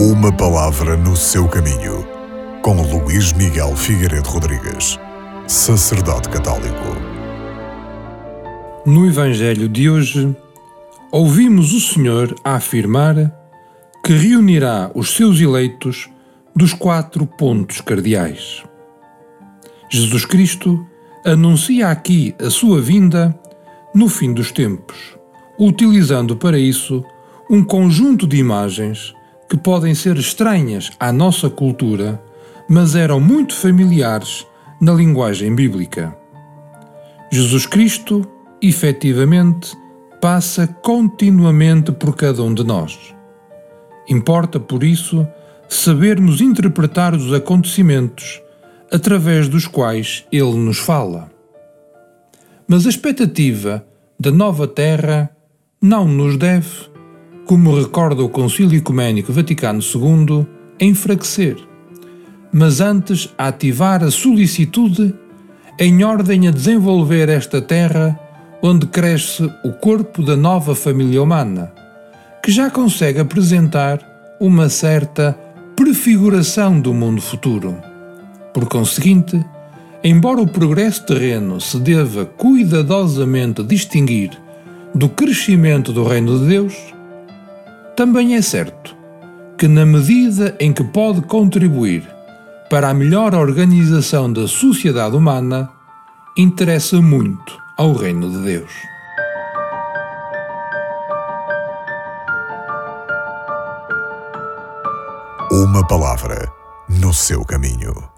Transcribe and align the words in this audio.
Uma 0.00 0.30
palavra 0.30 0.96
no 0.96 1.16
seu 1.16 1.48
caminho, 1.48 2.06
com 2.62 2.80
Luís 2.82 3.32
Miguel 3.32 3.74
Figueiredo 3.74 4.28
Rodrigues, 4.28 4.96
sacerdote 5.48 6.28
católico. 6.28 6.84
No 8.86 9.08
Evangelho 9.08 9.68
de 9.68 9.90
hoje, 9.90 10.36
ouvimos 11.10 11.74
o 11.74 11.80
Senhor 11.80 12.32
a 12.44 12.54
afirmar 12.54 13.16
que 14.04 14.12
reunirá 14.12 14.88
os 14.94 15.16
seus 15.16 15.40
eleitos 15.40 16.08
dos 16.54 16.72
quatro 16.72 17.26
pontos 17.26 17.80
cardeais. 17.80 18.62
Jesus 19.90 20.24
Cristo 20.24 20.86
anuncia 21.26 21.88
aqui 21.88 22.36
a 22.40 22.50
sua 22.50 22.80
vinda 22.80 23.36
no 23.92 24.08
fim 24.08 24.32
dos 24.32 24.52
tempos, 24.52 25.18
utilizando 25.58 26.36
para 26.36 26.56
isso 26.56 27.04
um 27.50 27.64
conjunto 27.64 28.28
de 28.28 28.36
imagens 28.36 29.17
que 29.48 29.56
podem 29.56 29.94
ser 29.94 30.16
estranhas 30.16 30.90
à 31.00 31.10
nossa 31.12 31.48
cultura, 31.48 32.22
mas 32.68 32.94
eram 32.94 33.18
muito 33.18 33.54
familiares 33.54 34.46
na 34.80 34.92
linguagem 34.92 35.54
bíblica. 35.54 36.16
Jesus 37.32 37.66
Cristo, 37.66 38.26
efetivamente, 38.60 39.76
passa 40.20 40.66
continuamente 40.66 41.92
por 41.92 42.14
cada 42.14 42.42
um 42.42 42.52
de 42.52 42.64
nós. 42.64 43.14
Importa, 44.08 44.58
por 44.58 44.82
isso, 44.82 45.26
sabermos 45.68 46.40
interpretar 46.40 47.14
os 47.14 47.32
acontecimentos 47.32 48.40
através 48.90 49.48
dos 49.48 49.66
quais 49.66 50.24
ele 50.32 50.56
nos 50.56 50.78
fala. 50.78 51.30
Mas 52.66 52.86
a 52.86 52.88
expectativa 52.88 53.84
da 54.18 54.30
nova 54.30 54.66
terra 54.66 55.30
não 55.80 56.08
nos 56.08 56.36
deve, 56.36 56.88
como 57.48 57.74
recorda 57.74 58.22
o 58.22 58.28
Concílio 58.28 58.76
Ecuménico 58.76 59.32
Vaticano 59.32 59.80
II, 59.80 60.46
enfraquecer, 60.78 61.56
mas 62.52 62.78
antes 62.78 63.32
ativar 63.38 64.04
a 64.04 64.10
solicitude 64.10 65.14
em 65.80 66.04
ordem 66.04 66.46
a 66.46 66.50
desenvolver 66.50 67.30
esta 67.30 67.62
terra 67.62 68.20
onde 68.60 68.86
cresce 68.86 69.50
o 69.64 69.72
corpo 69.72 70.22
da 70.22 70.36
nova 70.36 70.74
família 70.74 71.22
humana, 71.22 71.72
que 72.44 72.52
já 72.52 72.70
consegue 72.70 73.18
apresentar 73.18 73.98
uma 74.38 74.68
certa 74.68 75.32
prefiguração 75.74 76.78
do 76.78 76.92
mundo 76.92 77.22
futuro. 77.22 77.78
Por 78.52 78.68
conseguinte, 78.68 79.42
embora 80.04 80.42
o 80.42 80.46
progresso 80.46 81.06
terreno 81.06 81.62
se 81.62 81.78
deva 81.78 82.26
cuidadosamente 82.26 83.62
distinguir 83.62 84.32
do 84.94 85.08
crescimento 85.08 85.94
do 85.94 86.04
Reino 86.04 86.40
de 86.40 86.46
Deus, 86.46 86.97
também 87.98 88.36
é 88.36 88.42
certo 88.42 88.96
que, 89.58 89.66
na 89.66 89.84
medida 89.84 90.56
em 90.60 90.72
que 90.72 90.84
pode 90.84 91.20
contribuir 91.22 92.08
para 92.70 92.90
a 92.90 92.94
melhor 92.94 93.34
organização 93.34 94.32
da 94.32 94.46
sociedade 94.46 95.16
humana, 95.16 95.68
interessa 96.36 97.02
muito 97.02 97.58
ao 97.76 97.92
Reino 97.94 98.30
de 98.30 98.38
Deus. 98.44 98.70
Uma 105.50 105.84
palavra 105.88 106.48
no 106.88 107.12
seu 107.12 107.44
caminho. 107.44 108.17